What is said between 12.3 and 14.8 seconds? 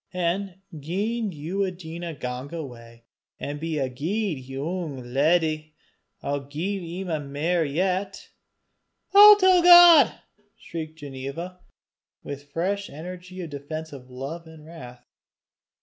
fresh energy of defensive love and